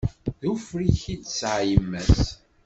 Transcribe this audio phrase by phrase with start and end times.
[0.41, 2.21] D ufrik i t-id-tesɛa yemma s.